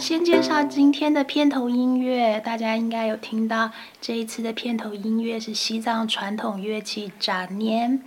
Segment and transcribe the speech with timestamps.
[0.00, 8.02] 先介绍今天的片头音乐，大家应该有听到，这一次的片头音乐是西藏传统乐器扎念。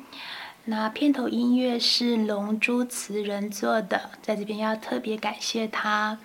[0.65, 6.17] 那片头音乐是龙珠词人做的，在这边要特别感谢他。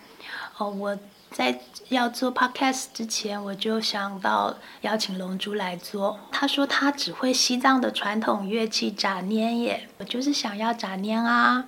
[0.57, 0.99] 哦，我
[1.31, 1.61] 在
[1.91, 6.19] 要做 podcast 之前，我就想到邀请龙珠来做。
[6.33, 11.67] 他说他只会西藏的传统乐器扎念耶，我就是想要扎念啊。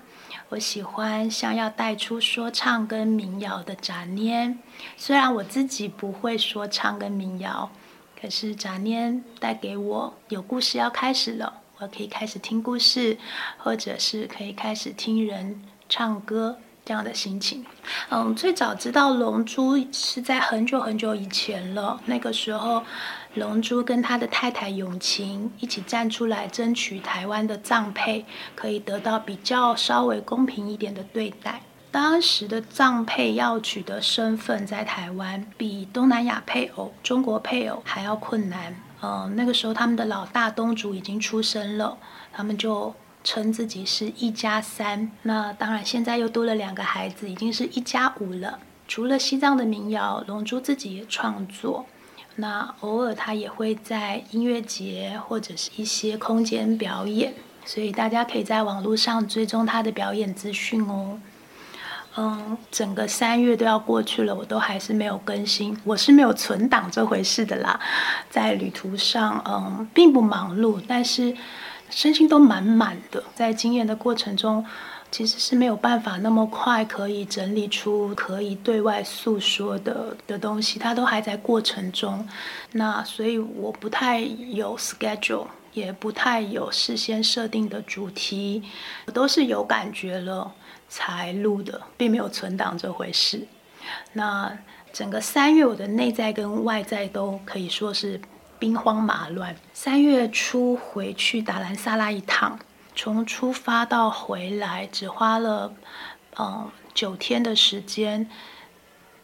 [0.50, 4.58] 我喜欢像要带出说唱跟民谣的杂念，
[4.96, 7.70] 虽然我自己不会说唱跟民谣，
[8.20, 11.60] 可是杂念带给我有故事要开始了。
[11.78, 13.16] 我可以开始听故事，
[13.58, 17.64] 或者是可以开始听人唱歌这样的心情。
[18.08, 22.00] 嗯，最早知道龙珠是在很久很久以前了。
[22.06, 22.82] 那个时候，
[23.34, 28.24] 龙珠跟他的太太永晴一起站出来争取台湾的藏配
[28.56, 31.62] 可以得到比较稍微公平一点的对待。
[31.92, 38.74] 当时的藏配要取得身份，在台湾比东南亚配偶、中国配偶还要困难。
[39.02, 41.98] 嗯，那个时候他们的老大东主已经出生了，
[42.32, 42.94] 他们就
[43.24, 45.10] 称自己是一家三。
[45.22, 48.58] 那当然，现在又多了两个孩子，已经是一家五了。
[48.86, 51.86] 除了西藏的民谣，龙珠自己也创作。
[52.36, 61.20] 那偶尔他也会在音乐节或者是一些空间表演，所以大家可以在网络上追踪他的表演资讯哦。
[62.16, 65.78] 嗯，整个三月都要过去了，我都还是没有更新。
[65.84, 67.78] 我是没有存档这回事的啦。
[68.28, 71.36] 在旅途上，嗯，并不忙碌，但是
[71.88, 73.22] 身心都满满的。
[73.34, 74.66] 在经验的过程中，
[75.10, 82.26] 其实是没有办法那么快可以整理出可以对外诉说的的东西，它都还在过程中。
[82.72, 88.62] 那所以我不太有 schedule，也不太有事先设定的主题，
[89.06, 90.54] 我都是有感觉了。
[90.92, 93.46] 才录的，并没有存档这回事。
[94.14, 94.52] 那
[94.92, 98.20] 整个三月，我的内在跟外在都可以说是
[98.58, 99.54] 兵荒马乱。
[99.72, 102.58] 三月初回去达兰萨拉一趟，
[103.02, 105.72] 从出发到回来只花了
[106.38, 108.28] 嗯九天的时间。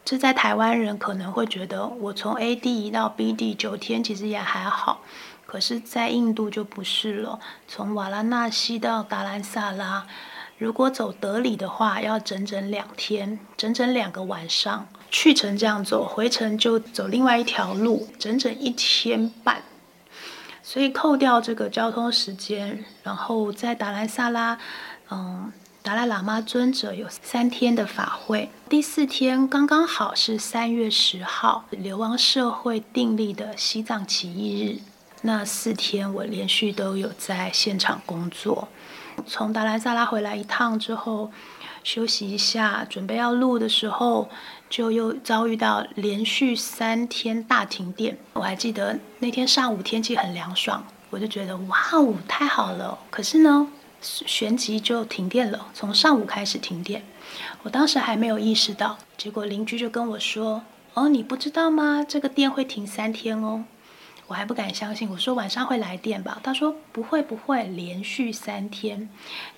[0.03, 5.03] 这在台湾人可能会觉得，我从 A 地移到 B 地九天其实也还好，
[5.45, 7.39] 可是，在印度就不是了。
[7.69, 10.07] 从瓦拉纳西到达兰萨拉。
[10.57, 14.89] 如果走德里的话，要整整两天，整整两个晚上。
[15.11, 19.63] 去程这样走，回程就走另外一条路，整整一天半。
[20.69, 24.59] 所以扣掉这个交通时间，然后在达兰萨拉，
[25.13, 28.51] 嗯，达赖喇嘛尊者有三天的法会。
[28.69, 34.81] 第四天刚刚好是三月十号，流亡社会订立的西藏起义日。
[35.23, 38.67] 那四天我连续都有在现场工作。
[39.25, 41.31] 从达兰萨拉回来一趟之后，
[41.85, 44.29] 休息一下，准备要录的时候，
[44.69, 48.19] 就又遭遇到连续三天大停电。
[48.33, 52.99] 我还记得那天上午天气很凉爽，我就觉得哇哦，太好了。
[53.11, 53.69] 可是呢，
[54.01, 57.03] 旋即就停电了，从上午开始停电。
[57.63, 60.63] 我当时还没有意识到，结果邻居就跟我说
[60.95, 62.05] ：“哦，你不知道吗？
[62.07, 63.65] 这个电会停三天哦。”
[64.29, 66.41] 我还不敢相信，我说晚上会来电吧？
[66.43, 69.09] 他说不会不会，连续三天，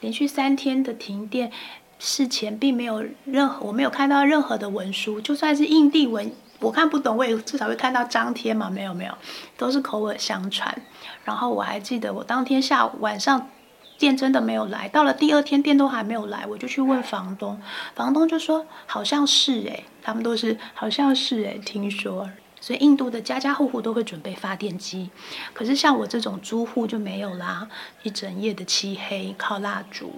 [0.01, 1.51] 连续三天的停电，
[1.99, 8.71] 事前并没有任何，我没有看到任何的文书，就算是印地文，我看不懂，我也至少会看到张贴嘛？
[8.71, 9.13] 没有没有，
[9.57, 10.83] 都是口耳相传。
[11.25, 13.51] 然后我还记得，我当天下午晚上
[13.99, 17.61] 电真的没有来，到了第二天电都还没有来，我就去问房东，
[17.95, 22.29] 房东就说好像是诶，他们都是好像是诶，听说。
[22.61, 25.11] 所以印度的家家户户都会准备发电机，
[25.55, 27.69] 可是像我这种租户就没有啦，
[28.03, 30.13] 一整夜的漆黑靠蜡烛，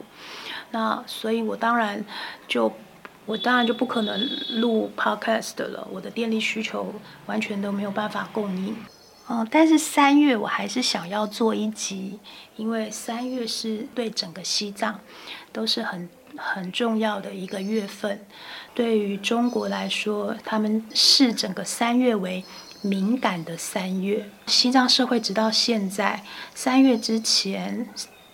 [0.71, 2.05] 那所以我当然
[2.49, 2.73] 就
[3.27, 4.21] 我当然就不可能
[4.61, 6.93] 录 podcast 了，我的电力需求
[7.27, 8.77] 完全都没有办法供应。
[9.29, 12.19] 嗯，但是三月我还是想要做一集，
[12.57, 15.01] 因为三月是对整个西藏
[15.53, 16.09] 都是很。
[16.37, 18.25] 很重要的一个月份，
[18.73, 22.43] 对于中国来说，他们视整个三月为
[22.83, 24.31] 敏感的三月。
[24.47, 26.23] 西藏社会直到现在，
[26.55, 27.89] 三月之前，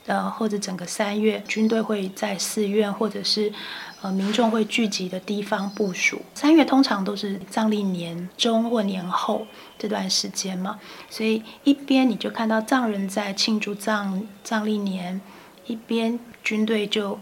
[0.06, 3.52] 呃，或者整个三月，军队会在寺院或者是
[4.02, 6.22] 呃民众会聚集的地方部署。
[6.34, 9.46] 三月通常都是藏历年中或年后
[9.78, 10.78] 这段时间嘛，
[11.10, 15.20] 所以一边你就看到藏人在庆祝藏藏历年，
[15.66, 17.18] 一边军队就。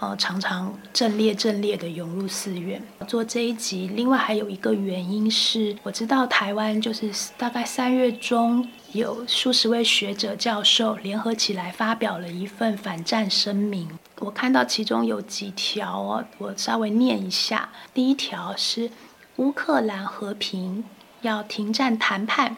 [0.00, 3.88] 呃，常常阵列阵列的涌入寺院做这一集。
[3.88, 13.88] 另外还有一个原因是，我知道台湾就是大概三月中有数十位学者教授联合起来发表了一份反战声明。
[14.20, 17.68] 我看到其中有几条哦，我稍微念一下。
[17.92, 18.90] 第一条是
[19.36, 20.84] 乌克兰和平
[21.22, 22.56] 要停战谈判，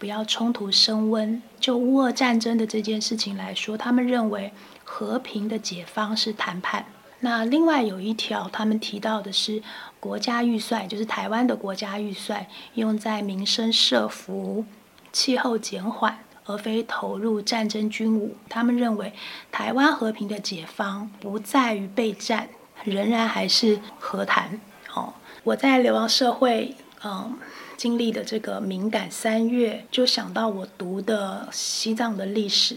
[0.00, 1.40] 不要冲突升温。
[1.60, 4.52] 就乌俄战争的这件事情来说，他们认为。
[4.92, 6.84] 和平的解方是谈判。
[7.20, 9.62] 那另外有一条，他们提到的是
[10.00, 12.44] 国家预算，就是台湾的国家预算
[12.74, 14.64] 用在民生社福、
[15.12, 18.36] 气候减缓，而非投入战争军武。
[18.48, 19.12] 他们认为
[19.52, 22.48] 台湾和平的解方不在于备战，
[22.82, 24.60] 仍然还是和谈。
[24.92, 25.14] 哦，
[25.44, 26.74] 我在流亡社会，
[27.04, 27.38] 嗯，
[27.80, 32.76] 经历的这个敏感三月，就想到我读的西藏的历史。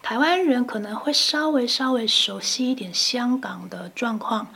[0.00, 4.46] 台湾人可能会稍微稍微熟悉一点香港的状况。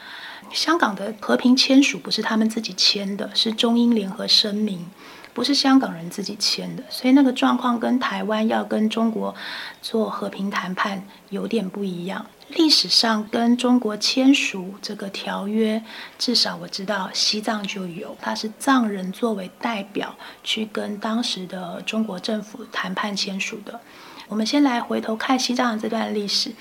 [0.52, 4.86] 香港的和平签署不是他们自己签的，是中英联合声明，
[5.32, 9.34] 不是香港人自己签的，所以那个状况跟台湾要跟中国
[9.80, 12.26] 做和平谈判有点不一样。
[12.48, 15.80] 历史上跟中国签署这个条约，
[16.18, 23.78] 至少我知道西藏就有，他是藏人作为代表去跟当时的中国政府谈判签署的。
[24.26, 26.52] 我们先来回头看西藏的这段历史，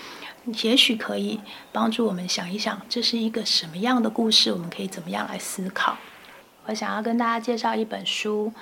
[0.61, 1.39] 也许可以
[1.71, 4.51] 帮助我们想一想，这是一个什么样的故事？
[4.51, 5.97] 我们可以怎么样来思考？
[6.69, 8.53] 我想要跟大家介绍一本书，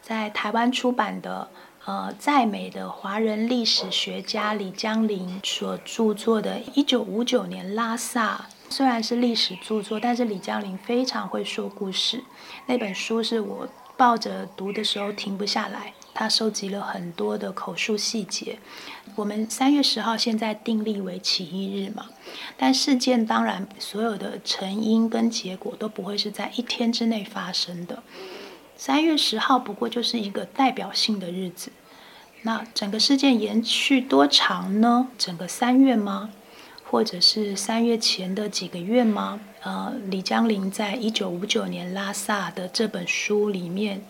[0.00, 1.48] 在台湾出版的，
[1.84, 12.22] 呃，在美的华人历史学家李江林所著作的《一九五九年拉萨》，虽然是历史著作，但是李江林非常会说故事。
[12.66, 13.66] 那本书是我
[13.96, 15.92] 抱着读的时候停不下来。
[16.18, 18.58] 他收集了很多的口述细节。
[19.16, 22.06] 我们三月十号现在定立为起义日嘛，
[22.56, 28.02] 但事件当然所有的成因跟结果都不会是在一天之内发生的。
[28.78, 31.70] 三月十号不过就是一个代表性的日子。
[32.42, 35.08] 那整个事件延续多长呢？
[35.18, 36.30] 整个三月吗？
[36.82, 39.38] 或者是三月前的几个月吗？
[39.60, 44.00] 呃，李江林在一九五九年拉萨的这本书里面。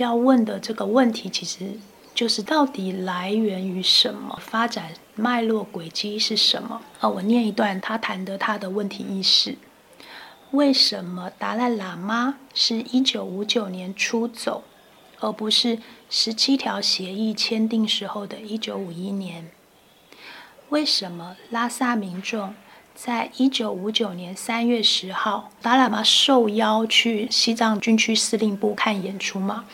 [0.00, 1.78] 要问的这个问题，其实
[2.14, 4.38] 就是到底来源于什么？
[4.40, 6.80] 发展脉络轨迹是什么？
[7.00, 9.58] 啊，我念一段他谈的他的问题意识：
[10.52, 14.64] 为什么达赖喇嘛是一九五九年出走，
[15.18, 19.50] 而不是十七条协议签订时候的一九五一年？
[20.70, 22.54] 为什么拉萨民众
[23.02, 29.64] 在一九五九年三月十号，达喇嘛受邀去西藏军区司令部看演出嘛？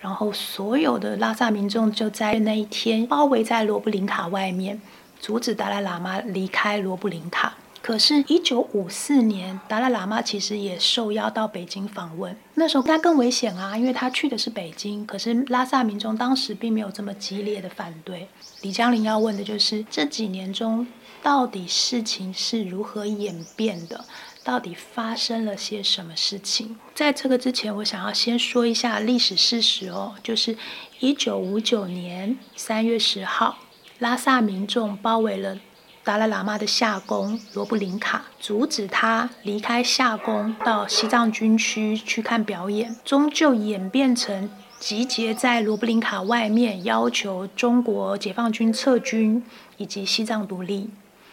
[0.00, 4.80] 然后所有的拉萨民众就在那一天包围在罗布林卡外面，
[5.18, 7.56] 阻止达赖喇嘛离开罗布林卡。
[7.82, 12.36] 可是，一九五四年，达赖喇嘛其实也受邀到北京访问。
[12.54, 15.04] 那时候他更危险啊，因为他去的是北京。
[15.04, 18.28] 可是拉萨民众当时并没有这么激烈的反对。
[18.62, 20.86] 李江林要问的就是这几年中，
[21.22, 24.04] 到底事情是如何演变的？
[24.44, 26.76] 到底发生了些什么事情？
[26.94, 30.56] 在这个之前，我想要先说一下历史事实哦，就是
[31.00, 33.58] 一九五九年三月十号，
[33.98, 35.58] 拉萨民众包围了
[36.02, 44.48] 达赖喇嘛的夏宫罗布林卡，阻止他离开夏宫到西藏军区去看表演，终究演变成
[44.80, 49.44] 集结在罗布林卡外面，要求中国解放军撤军
[49.76, 50.88] 以及西藏独立。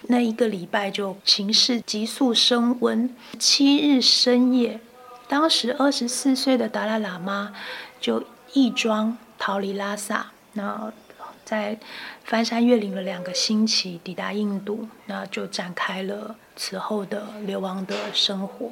[0.07, 3.09] 那一个礼拜就情势急速升温。
[3.39, 4.79] 七日深夜，
[5.27, 7.53] 当时二十四岁的达赖喇嘛
[7.99, 10.91] 就义装逃离拉萨，那
[11.43, 11.77] 在
[12.23, 18.71] 翻山越岭了两个星期，抵达印度，那就展开了此后的流亡的生活。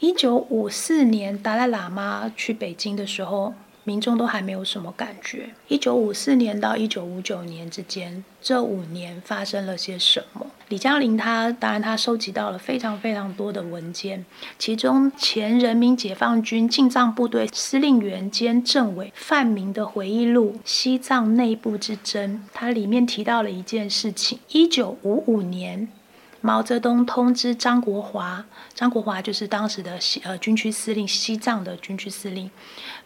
[0.00, 3.54] 一九五四年，达赖喇嘛去北京的时候。
[3.84, 5.50] 民众都还没有什么感觉。
[5.68, 10.46] 一九五四年到一九五九年之间，这五年发生了些什么？
[10.68, 14.24] 李江林他当然他收集到了非常非常多的文件，
[14.58, 25.88] 其中前人民解放军进藏部队司令员兼政委范明的回忆录《西藏内部之争》，它里面提到了一件事情：一九五五年。
[26.46, 32.50] 毛泽东通知张国华，张国华就是当时的西呃军区司令，西藏的军区司令。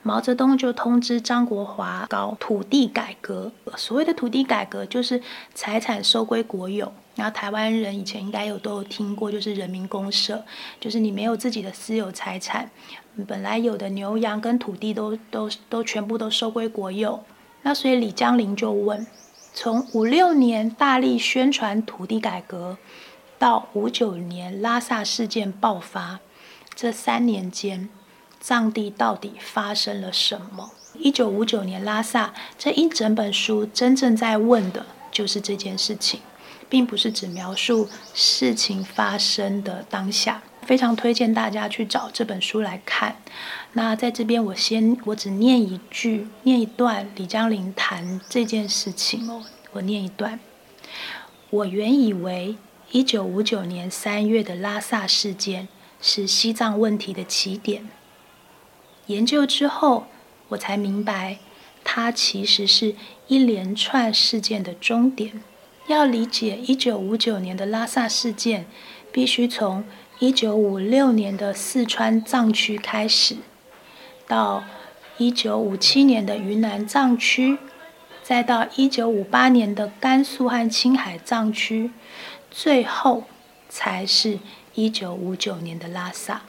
[0.02, 3.52] 毛泽东就通知张国华搞土地改革。
[3.76, 5.22] 所谓的土地改革，就是
[5.54, 6.92] 财产收归国有。
[7.14, 10.42] 然后台湾人以前应该有都有听过，就是人民公社，
[10.80, 12.68] 就是你没有自己的私有财产，
[13.28, 17.22] 本来有的牛羊跟土地都都都全部都收归国有。
[17.62, 19.06] 那所以李江林就问：
[19.54, 22.76] 从五六年大力宣传土地改革。
[23.38, 26.20] 到五九年拉萨事件爆发
[26.74, 27.88] 这三年间，
[28.40, 30.72] 藏地到底发生了什么？
[30.98, 36.20] 一九五九年拉萨这一整本书真正在问的就是这件事情，
[36.68, 40.42] 并不是只描述事情发生的当下。
[40.62, 43.16] 非常推荐大家去找这本书来看。
[43.72, 49.42] 那在这边，我先我只念一句，念一段李江林谈这件事情哦。
[49.72, 50.38] 我念一段：
[51.48, 52.56] 我原以为
[52.90, 55.68] 一九五九年三月的拉萨事件
[56.00, 57.88] 是西藏问题的起点，
[59.06, 60.06] 研究之后，
[60.48, 61.38] 我才明白，
[61.84, 62.94] 它其实是
[63.26, 65.42] 一连串事件的终点。
[65.86, 68.66] 要理解一九五九年的拉萨事件，
[69.12, 69.84] 必须从。
[70.20, 73.36] 一九五六年的四川藏区开始，
[74.26, 74.64] 到
[75.16, 77.56] 一九五七年的云南藏区，
[78.20, 81.92] 再到一九五八年的甘肃和青海藏区，
[82.50, 83.24] 最后
[83.68, 84.38] 才是
[84.74, 86.42] 一九五九年的拉萨。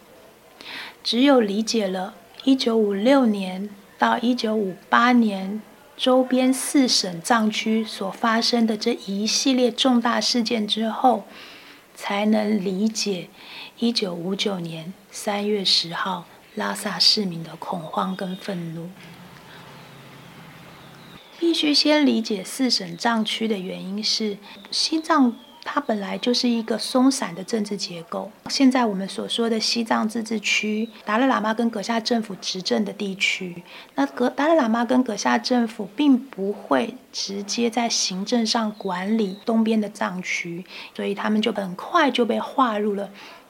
[1.04, 2.14] 只有理解了
[2.44, 5.62] 一九五六年到一九五八年
[5.96, 11.26] 周边四省藏区所发生的这一系列重大事件之后，
[11.96, 13.30] 才能理解。
[13.80, 16.26] 一九五九年三月十号，
[16.56, 18.90] 拉萨市民的恐慌跟愤怒，
[21.40, 24.38] 必须先理解四省藏区的原因是
[24.70, 25.34] 西藏。
[25.72, 28.32] 它本来就是一个松散的政治结构。
[28.50, 33.62] 现在我们所说的西藏自治区，达赖喇嘛跟阁下政府执政的地区，
[33.94, 43.08] 那格达赖喇嘛跟阁下政府并不会直接在行政上管理东边的藏区，所以他们就很快就被划入了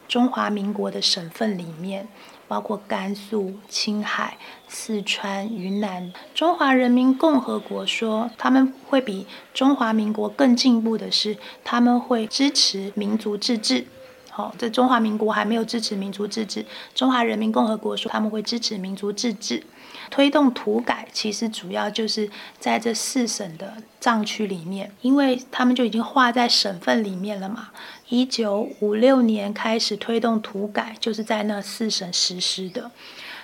[0.10, 2.06] 中华民国的省份里面。
[2.50, 4.38] 包括甘肃、青海、
[4.68, 6.12] 四川、云南。
[6.34, 13.86] 中华人民共和国说，他们会比中华民国更进步的是，他们会支持民族自治。
[14.32, 16.66] 好，在中华民国还没有支持民族自治，
[16.96, 19.64] 中华人民共和国说他们会支持民族自治。
[20.10, 27.70] 推动土改，其实主要就是在这四省的藏区里面，因为他们就已经划在省份里面了嘛。
[28.10, 32.92] 一九五六年开始推动土改，就是在那四省实施的。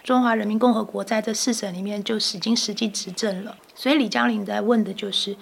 [0.03, 3.57] 中华人民共和国在这四省里面就已经实际执政了。
[3.73, 5.35] 所以李江林在问的就是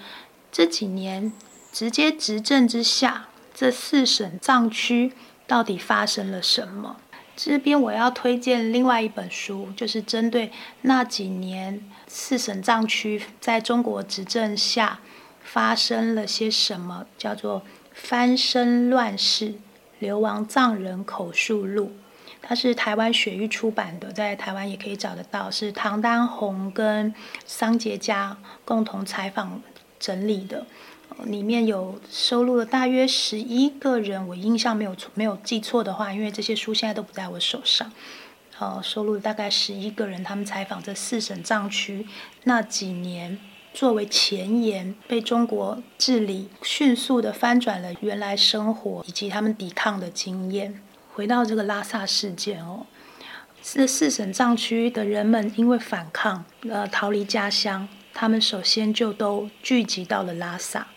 [0.51, 1.33] 这几年
[1.71, 5.13] 直接执政之下，这四省藏区
[5.45, 6.97] 到底发生了什么？
[7.35, 14.99] 这边我要推荐另外一本书，就是针对那几年四省藏区在中国执政下
[15.43, 17.61] 发生了些什么，叫做
[17.91, 19.55] 《翻身乱世：
[19.99, 21.87] 流亡藏人口述录》，
[22.41, 27.13] 它是台湾雪域出版的，在台湾也可以找得到，是唐丹红跟
[27.45, 29.61] 桑杰家共同采访
[29.99, 30.65] 整理的。
[31.25, 37.91] 里面有收录了大约十一个人，我印象没有错，没有记错的话，因为这些书现在都不在我手上。
[38.55, 42.05] 好，收录了大概十一个人，他们采访这四省藏区
[42.43, 43.39] 那几年，
[43.73, 50.81] 作为前沿，被中国治理迅速的翻转了原来生活以及他们抵抗的经验。
[51.13, 52.85] 回到这个拉萨事件哦，
[53.61, 60.87] 这四省藏区的人们因为反抗，呃，逃离家乡，他们首先就都聚集到了拉萨。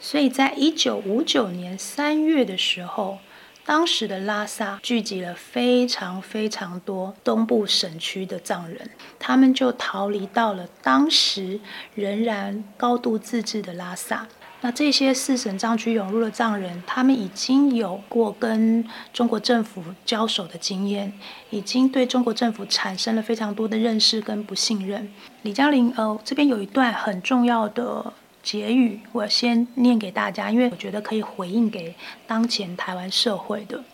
[0.00, 3.18] 所以在一九五九年三月的时候，
[3.66, 11.60] 当时的拉萨聚集了非常非常多东部省区的藏人，他们就逃离到了当时
[11.94, 14.26] 仍然高度自治的拉萨。
[14.62, 21.12] 那这些四省藏区涌入的藏人，他们已经有过跟中国政府交手的经验，
[21.50, 25.12] 已经对中国政府产生了非常多的认识跟不信任。
[25.42, 28.12] 李嘉玲，呃，这边有一段很重要的。
[28.50, 31.94] 结语，我先念给大家，因为我觉得可以回应给
[32.26, 33.84] 当前台湾社会的。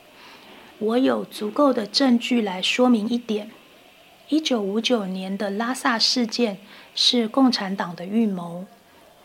[0.79, 3.51] 我有足够的证据来说明一点：
[4.31, 6.57] 一九五九年的拉萨事件
[6.95, 8.65] 是共产党的预谋，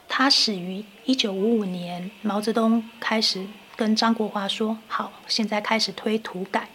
[0.09, 3.47] 它始于一九五五年，毛泽东开始
[3.77, 6.67] 跟张国华说：“好，现在开始推土改。”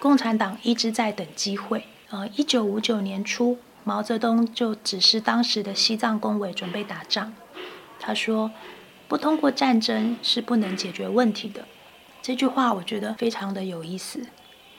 [0.00, 1.84] 共产党一直在等机会。
[2.08, 7.34] 呃，一九五九年初，毛泽东就指示当时的西藏工委准备打仗。
[8.00, 8.50] 他说
[9.06, 11.68] ：“不通过战争是不能解决问题的。”
[12.20, 14.26] 这句话我觉得非常的有意思。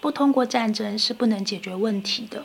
[0.01, 2.43] 不通过战争是不能解决问题的。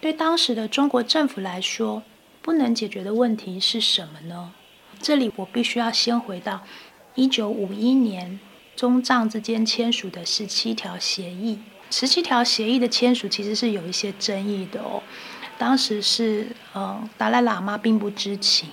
[0.00, 2.02] 对当时的中国政府来说，
[2.40, 4.52] 不能解决的问题是什么呢？
[5.00, 6.62] 这里我必须要先回到
[7.14, 8.40] 一九五一年
[8.74, 11.58] 中藏之间签署的十七条协议。
[11.90, 15.02] 十七条协议的签署其实是有一些争议的哦。
[15.58, 18.68] 当时是，呃，达赖喇嘛并不知情。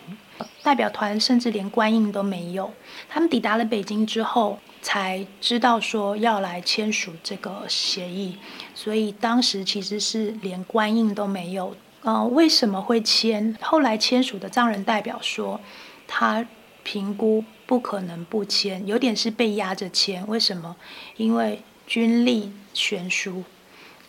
[0.64, 2.72] 代表团甚至连官印都没有。
[3.10, 8.38] 他们抵达了北京之后，才知道说要来签署这个协议，
[8.74, 11.76] 所以当时其实是连官印都没有。
[12.02, 13.56] 呃，为什么会签？
[13.62, 15.60] 后来签署的藏人代表说，
[16.08, 16.46] 他
[16.84, 20.28] 评估不可能不签，有点是被压着签。
[20.28, 20.76] 为什么？
[21.18, 23.44] 因为军力悬殊。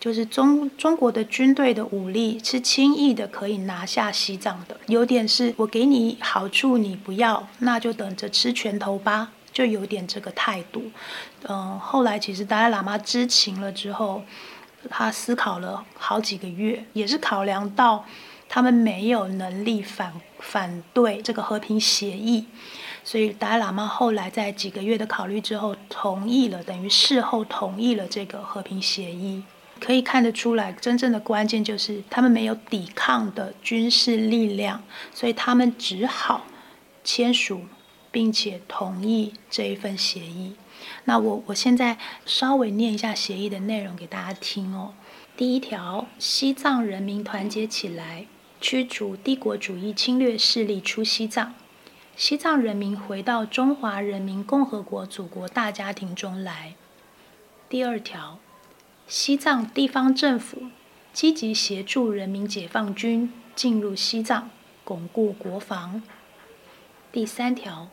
[0.00, 10.82] 就是中中国的军队的武力是轻易的可以拿下西藏的，有点是我给你好处你不要，那就等着吃拳头吧，就有点这个态度。
[11.48, 14.22] 嗯，后来其实达赖喇嘛知情了之后，
[14.90, 18.04] 他思考了好几个月，也是考量到
[18.46, 22.44] 他们没有能力反反对这个和平协议，
[23.02, 29.42] 所以达赖喇嘛后来在几个月的考虑之后，同意了，等于事后同意了这个和平协议。
[29.84, 36.46] 可以看得出来，真正的关键就是他们没有抵抗的军事力量，所以他们只好
[37.04, 37.66] 签署
[38.10, 40.56] 并且同意这一份协议。
[41.04, 44.94] 那我我现在稍微念一下协议的内容给大家听哦。
[45.36, 48.24] 第一条，西藏人民团结起来，
[48.62, 51.52] 驱逐帝国主义侵略势力出西藏，
[52.16, 56.74] 西藏人民回到中华人民共和国祖国大家庭中来。
[57.68, 58.38] 第二条。
[59.06, 60.62] 西藏地方政府
[61.12, 64.48] 积极协助人民解放军进入西藏，
[64.82, 66.02] 巩固国防。
[67.12, 67.88] 第三条，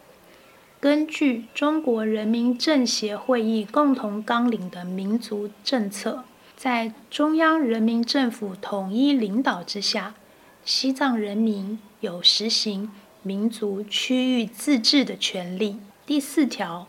[0.80, 6.24] 根据中国人民政协会议共同纲领的民族政策，
[6.56, 10.16] 在中央人民政府统一领导之下，
[10.64, 12.90] 西藏人民有实行
[13.22, 15.78] 民族区域自治的权利。
[16.06, 16.88] 第四条，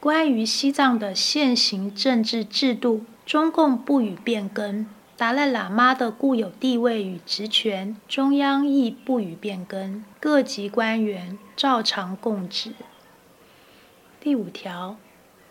[0.00, 3.04] 关于西藏的现行政治制度。
[3.26, 12.72] 中共不予变更，达赖喇嘛的固有地位与职权，中央亦不予变更，各级官员照常供职。
[14.20, 14.96] 第五条，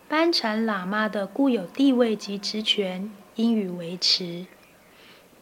[0.08, 4.46] 班禅喇嘛的固有地位及职权应予维持。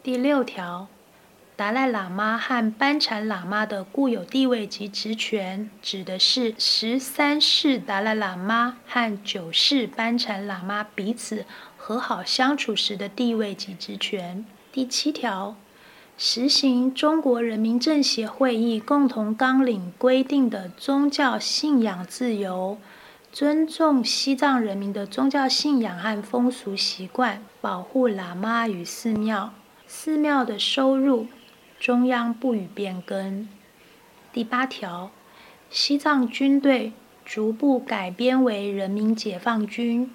[0.03, 0.89] 第六条，
[1.55, 11.45] 达赖喇嘛和班禅喇嘛的固有地位及职权，指的是十三世达赖喇嘛和九世班禅喇嘛彼此。
[11.84, 14.45] 和好相处时的地位及职权。
[14.71, 15.56] 第七条，
[16.16, 22.78] 实行中国人民政协会议共同纲领规定的宗教信仰自由，
[23.32, 29.52] 尊重西藏人民的宗教信仰和风俗习惯，保护喇嘛与寺庙。
[29.88, 31.26] 寺庙的收入，
[31.80, 33.49] 中央不予变更。
[34.32, 35.10] 第八条，
[35.68, 36.92] 西藏军队
[37.25, 40.08] 逐步改编为人民解放军。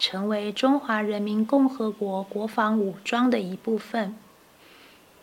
[0.00, 4.16] 成为中华人民共和国国防武装的一部分。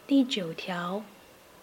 [0.06, 1.02] 第九条，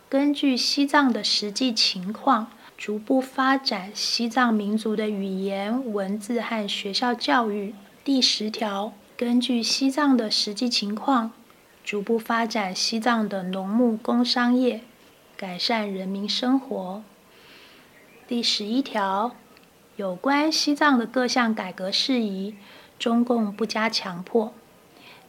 [0.09, 7.72] 根据西藏的实际情况，逐步发展西藏民族的语言、文字和学校教育。
[8.03, 11.31] 第十条，根据西藏的实际情况，
[11.85, 14.81] 逐步发展西藏的农牧工商业，
[15.37, 17.05] 改善人民生活。
[18.27, 19.37] 第十一条，
[19.94, 22.57] 有关西藏的各项改革事宜。
[22.98, 24.52] 中共不加强迫，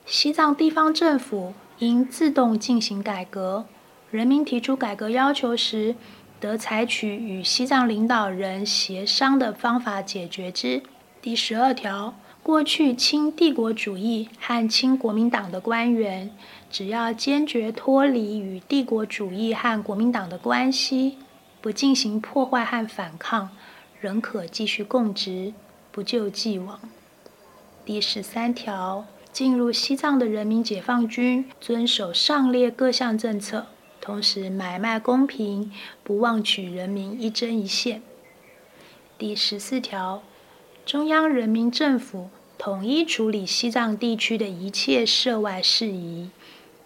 [0.05, 3.65] 西藏地方政府应自动进行改革。
[4.11, 5.95] 人民提出改革要求时，
[6.39, 10.83] 得采取与西藏领导人协商的方法解决之。
[11.21, 16.29] 第十二条，过去亲帝国主义和亲国民党的官员，
[16.69, 21.17] 只要坚决脱离与帝国主义和国民党的关系，
[21.59, 23.49] 不进行破坏和反抗，
[23.99, 25.53] 仍可继续供职，
[25.91, 26.79] 不就既往。
[27.85, 33.67] 第十三条，进入西藏的人民解放军遵守上列各项政策，
[34.01, 35.71] 同时买卖公平，
[36.03, 38.01] 不忘取人民一针一线。
[39.19, 40.23] 第十四条，
[40.83, 46.31] 中央人民政府统一处理西藏地区的一切涉外事宜，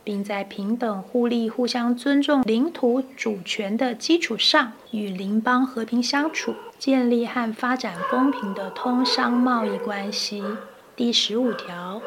[0.04, 10.44] 并在平等互利、互相尊重领土主权的基础上，与邻邦和平相处，建立和发展公平的通商贸易关系。
[11.00, 12.02] 第十五条，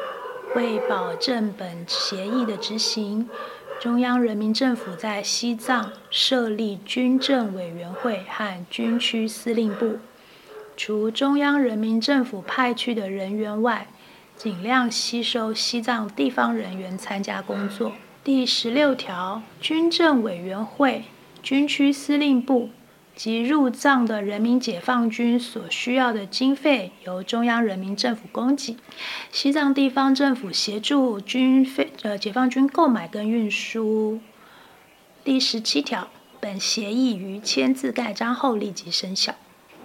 [0.55, 3.27] 为保证本协议的执行，
[3.79, 9.97] 中央人民政府在西藏设立军政委员会和军区司令部，
[10.77, 13.87] 除中央人民政府派去的人员外，
[14.37, 17.93] 尽量吸收西藏地方人员参加工作。
[18.23, 21.05] 第十六条，军政委员会、
[21.41, 22.69] 军区司令部。
[23.15, 28.77] 及入藏的人民解放军所需要的经费由中央人民政府供给，
[29.31, 34.19] 西藏地方政府协助军费呃解放军购买跟运输。
[35.23, 39.35] 第十七条，本协议于签字盖章后立即生效。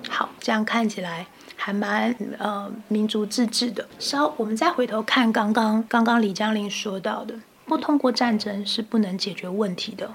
[0.09, 3.87] 好，这样看起来还蛮呃民族自治的。
[3.99, 7.35] 稍，我们再回头看刚刚刚刚李江林说到的，
[7.67, 10.13] 不通过战争是不能解决问题的。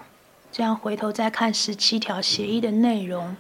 [0.56, 3.36] 这样回头再看十七条协议的内容，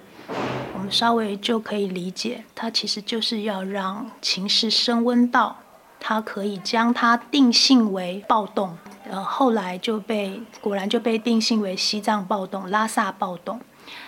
[0.73, 5.57] 我们稍微就可以理解，它其实就是要让情势升温到，
[5.99, 8.75] 它可以将它定性为暴动，
[9.07, 13.61] 呃，后来就被果然就被定性为西藏暴动、拉萨暴动，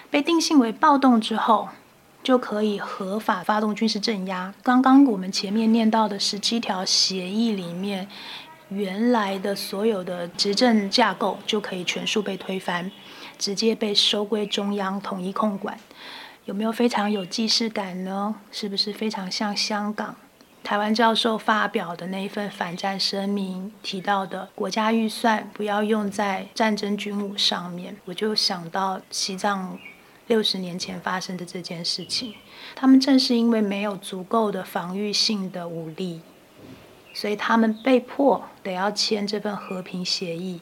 [0.09, 1.69] 被定性为暴动之后，
[2.23, 4.51] 就可以合法发动军事镇压。
[4.63, 8.07] 刚刚我们前面念到的十七条协议里面。
[8.69, 12.91] 原来的所有的执政架构就可以全数被推翻，
[13.37, 15.79] 直接被收归中央统一控管，
[16.45, 18.35] 有没有非常有既视感呢？
[18.51, 20.15] 是不是非常像香港
[20.63, 27.95] 台湾教授发表的那一份反战声明提到的国家预算不要用在战争军武上面？
[28.05, 29.77] 我就想到西藏
[30.25, 32.33] 六十年前发生的这件事情，
[32.73, 36.21] 他们正是因为没有足够的防御性的武力。
[37.15, 40.59] 所以他们被迫得要签这份和平协议，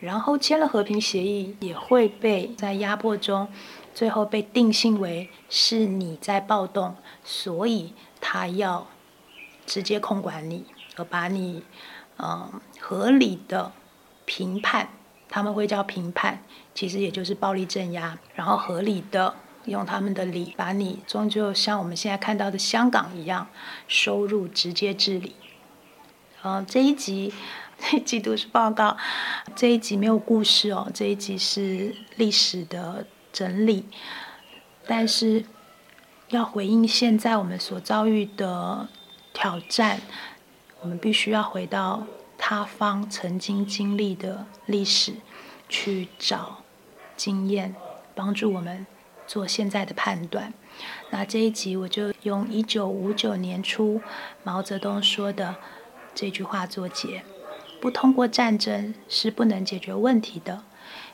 [0.00, 3.48] 然后签了和平协议，也会被在压迫中，
[3.94, 8.86] 最后被定性为是你在暴动，所以他要
[9.66, 10.64] 直接控管你，
[10.96, 11.62] 而把你
[12.16, 13.70] 嗯合理的
[14.24, 14.88] 评判，
[15.28, 16.42] 他们会叫评判，
[16.74, 19.34] 其实也就是暴力镇压，然后合理的
[19.66, 23.46] 用他们的理把你终究像我们现在看到的香港一样
[23.86, 25.36] 收入直接治理。
[26.46, 27.32] 嗯，这一集
[27.78, 28.98] 这一集读书报告，
[29.56, 33.86] 这一集没有故事哦，这一集是历史的整理。
[34.86, 35.42] 但是
[36.28, 38.86] 要回应现在我们所遭遇的
[39.32, 40.02] 挑战，
[40.82, 45.14] 我们必须要回到他方曾经经历的历史，
[45.70, 46.58] 去找
[47.16, 47.74] 经验，
[48.14, 48.86] 帮助我们
[49.26, 50.52] 做现在的判断。
[51.08, 54.02] 那这一集我就用一九五九年初
[54.42, 55.54] 毛泽东说的。
[56.14, 57.24] 这句话作结，
[57.80, 60.62] 不通过战争是不能解决问题的。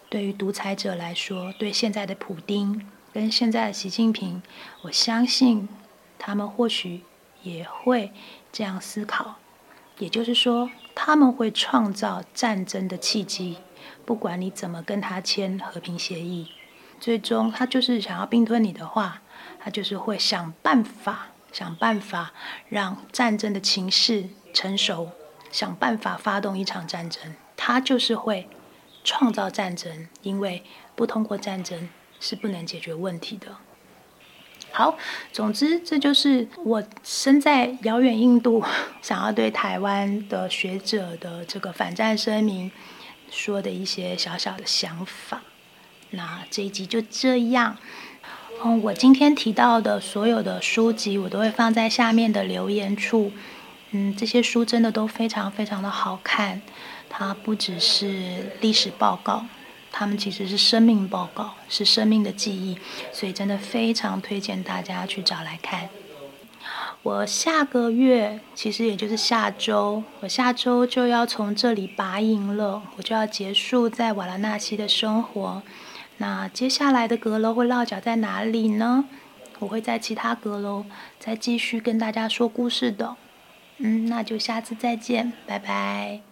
[0.08, 4.42] 对于独裁者来说，对现在的普丁跟现在的习近平，
[4.82, 5.68] 我相信
[6.18, 7.02] 他们或许
[7.42, 8.12] 也会
[8.52, 9.36] 这样思考。
[9.98, 13.58] 也就是说，他们会创造战争的契机。
[14.04, 16.50] 不管你怎么跟他签和平协议，
[16.98, 19.22] 最终他就是想要并吞你的话，
[19.60, 22.32] 他就是会想办法，想办法
[22.68, 24.28] 让战争的情势。
[24.52, 25.12] 成熟，
[25.52, 28.48] 想办法发动一场战争，他就是会
[29.04, 30.64] 创造战争，因为
[30.96, 33.56] 不通过战争是不能解决问题的。
[34.72, 34.98] 好，
[35.32, 38.64] 总之这就是我身在遥远印度，
[39.00, 42.72] 想要对台湾的学者的这个反战声明
[43.30, 45.40] 说的一些小小的想法。
[46.10, 47.76] 那这一集就这样。
[48.62, 53.32] 嗯，我今天提到的所有的书籍，我都会放在下面的留言处。
[53.92, 56.60] 嗯，这些书真的都非常非常的好看。
[57.08, 59.46] 它不只是历史报告，
[59.90, 62.76] 它们其实是生命报告，是生命的记忆，
[63.10, 65.88] 所以真的非常推荐大家去找来看。
[67.02, 75.62] 我下个月，其实也就是下周，我下周就要从这里拔营了，我就要结束在瓦拉纳西的生活。
[76.20, 79.06] 那接下来的阁楼会落脚在哪里呢？
[79.58, 80.84] 我会在其他阁楼
[81.18, 83.16] 再继续跟大家说故事的。
[83.78, 86.29] 嗯，那就下次再见，拜拜。